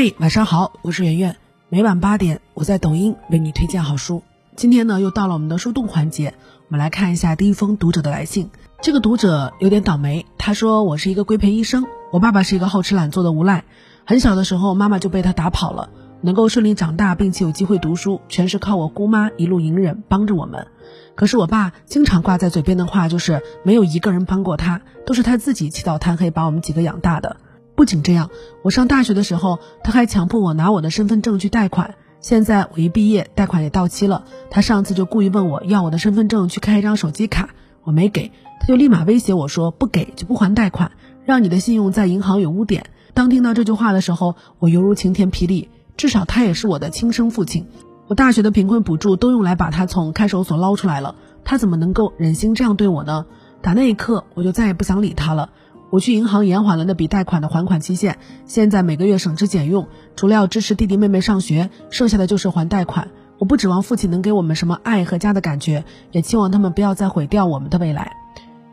[0.00, 1.36] 嗨，晚上好，我是圆圆。
[1.68, 4.22] 每晚八点，我在抖音为你推荐好书。
[4.54, 6.34] 今天呢，又到了我们的书洞环节，
[6.68, 8.48] 我们来看一下第一封读者的来信。
[8.80, 13.64] 这个读者有点倒霉，他说我是一个规培医生，我爸爸是一个好吃懒做的无赖，
[14.06, 15.90] 很小的时候妈妈就被他打跑了，
[16.20, 20.68] 能够顺利长大并且有机会读书，全是靠我姑妈一路隐忍帮着我们。
[21.16, 27.38] 可是我爸经常挂在嘴边的话就是没有一个人帮过他，都是他自己起早贪黑把我们几个养大的。
[27.78, 28.28] 不仅这样，
[28.64, 31.94] 我上大学的时候，他还强迫我拿我的身份证去贷款。
[32.18, 37.50] 现在我一毕业，贷款也到期了，他上次就故意问我要我的身份证去开一张手机卡，
[37.84, 40.90] 我没给，他就立马威胁我说不给就不还贷款，
[41.24, 42.86] 让你的信用在银行有污点。
[43.14, 47.68] 当听到这句话的时候，我犹如晴天霹雳，至少他也是我的亲生父亲。
[48.08, 51.14] 我大学的贫困补助都用来把他从看守所捞出来了，
[51.44, 53.24] 他怎么能够忍心这样对我呢？
[53.62, 55.50] 打那一刻，我就再也不想理他了。
[55.90, 63.08] 我去银行延缓了那笔贷款的还款期限，现在每个月省吃俭用，除了要支持弟弟妹妹上学，剩下的就是还贷款。
[63.38, 68.12] 我不指望父亲能给我们什么爱和家的感觉，也期望他们不要再毁掉我们的未来。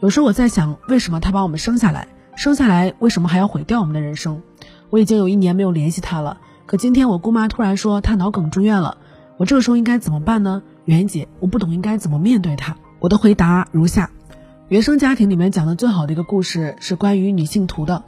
[0.01, 4.41] 有时候我在想，为什么他把我们生下来，生下来为什么还要毁掉我们的人生？
[4.89, 8.97] 我已经有一年没有联系他了，可今天我姑妈突然说他脑梗住院了，
[9.37, 10.63] 我这个时候应该怎么办呢？
[10.83, 12.75] 袁姐，我不懂应该怎么面对他。
[12.99, 14.09] 我的回答如下。
[14.67, 18.03] 原生家庭里面讲的最好的一个故事是关于女性图的。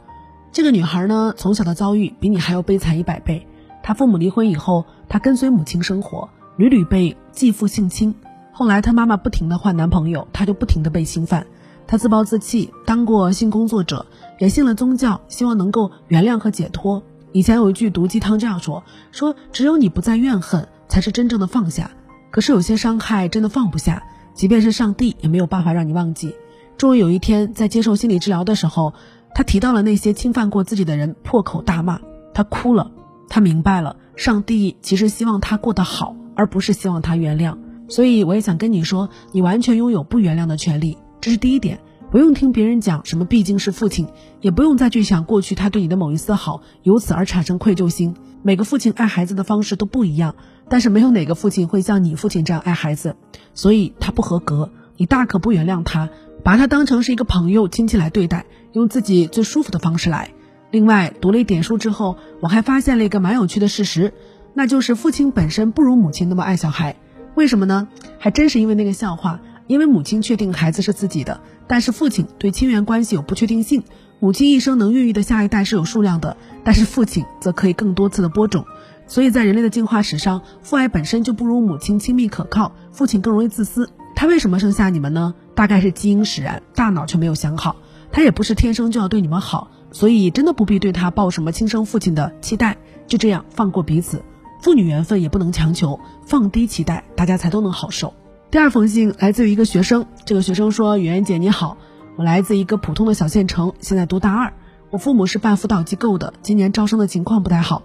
[0.50, 3.46] 这个女孩呢，从小的遭遇比你还要悲惨一百倍。
[3.80, 8.12] 她父母离婚以后，她跟随母亲生活，屡屡被继父性侵。
[8.50, 11.46] 后来她妈妈不停的换男朋友，她就不停的被侵犯。
[11.86, 14.04] 她自暴自弃，当过性工作者，
[14.40, 17.00] 也信了宗教，希望能够原谅和解脱。
[17.30, 21.92] 以前有一句毒鸡汤这样说：说只有你不再怨恨，才是真正的放下。
[22.32, 24.02] 可是有些伤害真的放不下，
[24.34, 26.34] 即便是上帝也没有办法让你忘记。
[26.78, 28.94] 终于有一天，在接受心理治疗的时候，
[29.34, 32.00] 他提到了那些侵犯过自己的人，破口大骂。
[32.32, 32.92] 他哭了，
[33.28, 37.58] 他明白了，上帝其实希望他过得好，而不是希望他原谅。
[37.88, 40.96] 所以，我也想跟你说，你完全拥有不原谅的权利。
[41.20, 41.80] 这是第一点，
[42.12, 44.06] 不用听别人讲什么，毕竟是父亲，
[44.40, 48.14] 也不用再去想过去他对你的某一丝好，由此而产生愧疚心。
[48.42, 50.36] 每个父亲爱孩子的方式都不一样，
[50.68, 53.16] 但是没有哪个父亲会像你父亲这样爱孩子，
[53.52, 56.08] 所以他不合格，你大可不原谅他。
[56.48, 60.30] 把他当成是一个朋友、亲戚来对待，用自己最舒服的方式来。
[60.70, 64.14] 另外，读了一点书之后，我还发现了一个蛮有趣的事实，
[64.54, 66.96] 那就是父亲本身不如母亲那么爱小孩。
[67.34, 67.86] 为什么呢？
[68.18, 69.38] 还真是因为那个笑话。
[69.66, 73.82] 因为母亲确定孩子是自己的，但是父亲对亲缘关系有不确定性。
[74.18, 78.64] 母亲一生能孕育的下一代是有数量的，但是父亲则可以更多次的播种。
[79.06, 83.90] 所以在人类的进化史上，父爱本身就不如母亲亲密可靠，父亲更容易自私。
[84.18, 85.32] 他为什么生下你们呢？
[85.54, 87.76] 大概是基因使然，大脑却没有想好。
[88.10, 92.76] 他也不是天生就要对你们好，所以真的不必对他抱什么亲生父亲的期待。
[93.06, 94.24] 就这样放过彼此，
[94.60, 98.12] 父女缘分也不能强求，放低期待，大家才都能好受。
[98.50, 101.76] 第二封信来自于一个学生，这个学生说：“雨媛姐你好，
[102.16, 104.52] 我来自一个普通的小县城，现在读大二。
[104.90, 107.84] 我父母是办辅导机构的，今年招生的情况不太好。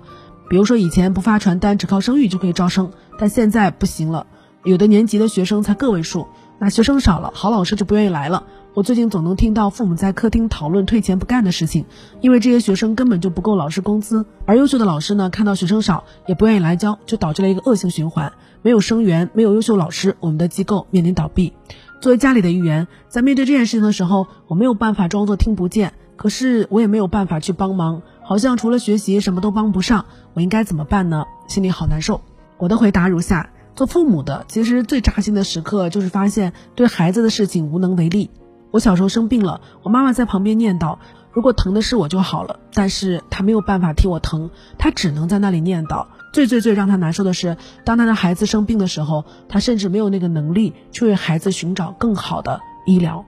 [0.49, 4.25] 比如说以前不发传单，只靠声誉就可以招生，但现在不行了。”
[4.63, 8.43] 有的年级的学生才个位数，那学生少了，好老师就不愿意来了。
[8.73, 11.85] 我最近总能听到父母在客厅讨论退钱不干的事情，
[12.21, 18.31] 因为这些学生根本就不够老师工资，而优秀的老师呢，看到学生少也不愿意来教，就导致了一个恶性循环。
[18.61, 21.51] 没有生源，没有优秀老师，我们的机构面临倒闭。
[21.99, 30.05] 作为家里的一员，在面对这件事情的时候，我没有办法装作听不见，可是我也没有办法去帮忙，好像除了学习什么都帮不上。
[30.33, 31.25] 我应该怎么办呢？
[31.47, 32.21] 心里好难受。
[32.57, 33.49] 我的回答如下。
[33.75, 38.29] 做父母的，其实最扎心的时刻就是发现对孩子的事情无能为力。
[38.71, 40.97] 我小时候生病了，我妈妈在旁边念叨
[41.31, 46.07] ：“如果疼的是我就好了。”但是她没有办法替我疼，她只能在那里念叨。
[46.33, 53.25] 最最最让她难受的是，当她的孩子生病的时候，她甚至没有那个能力去为孩子寻找更好的医疗。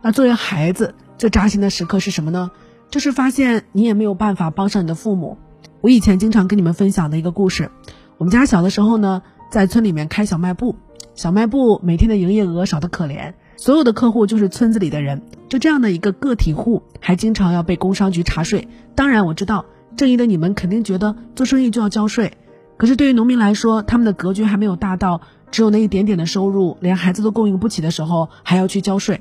[0.00, 2.52] 那作为孩子，最扎心的时刻是什么呢？
[2.88, 5.38] 就是发现你也没有办法帮上你的父母。
[5.80, 7.70] 我以前经常跟你们分享的一个故事，
[8.18, 9.22] 我们家小的时候呢。
[9.50, 10.76] 在村里面开小卖部，
[11.14, 18.66] 小卖部每天的营业额少得可怜，所有的客户就是村子里的人，就这样的一个个体户，还经常要被工商局查税。
[18.94, 19.64] 当然我知道，
[19.96, 22.32] 正义的你们肯定觉得做生意就要交税，
[22.76, 25.20] 可是对于农民来说，他们的格局还没有大到
[25.52, 29.20] 只有那一点点的收入，连孩子都供应不起的时候还要去交税，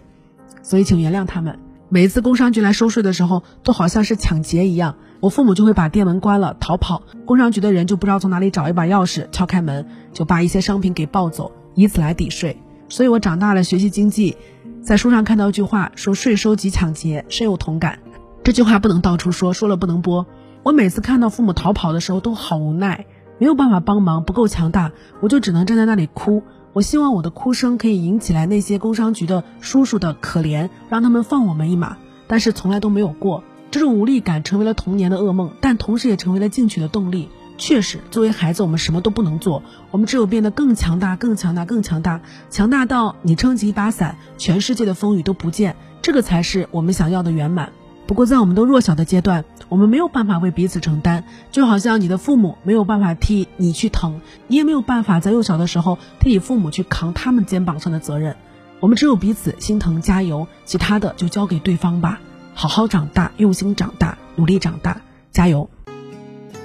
[0.63, 1.59] 所以请原谅他们。
[1.93, 4.95] 每一次工商局来收税的时候，都好像是抢劫一样。
[5.19, 12.57] 我父母就会把店门关了逃跑，工商局的人就不知道从哪里找一把钥匙敲开门，就把一些商品给抱走，以此来抵税。
[12.89, 14.35] 所以我长大了学习经济，
[14.81, 17.99] 在书上看到一句话，说税收即抢劫，深有同感。
[18.43, 20.25] 这句话不能到处说，说了不能播。
[20.63, 23.05] 我每次看到父母逃跑的时候都好无奈，
[23.37, 26.41] 没有办法帮忙，不够强大，我就只能站在那里哭。
[26.73, 31.97] 我希望我的哭声可以引起来那些工商局的叔叔的可怜，让他们放我们一马，
[32.27, 33.43] 但是从来都没有过。
[33.69, 37.29] 这种无力感成为了童年的噩梦，但同时也成为了进取的动力。
[37.59, 39.61] 确实，作为孩子，我们什么都不能做，
[39.91, 47.71] 我们只有变得更强大、更强大、更强大，强大到你撑起一把伞，全世界的风雨都不见，这个才是我们想要的圆满。
[48.05, 58.35] 不过，在我们都弱小的阶段，我们没有办法为彼此承担，就好像你的父母没有办法替你去疼，你也没有办法在幼小的时候替你父母去扛他们肩膀上的责任。
[58.79, 62.19] 我们只有彼此心疼，加油，其他的就交给对方吧。
[62.53, 65.01] 好好长大，用心长大，努力长大，
[65.31, 65.69] 加油！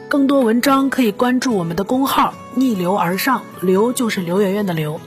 [0.09, 5.01] 更多文章可以关注我们的公号“逆流而上”，流就是刘媛媛的刘。